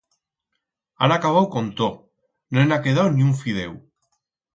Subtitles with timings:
[1.01, 1.99] Han acabau con tot,
[2.57, 3.77] no en ha quedau ni un fideu.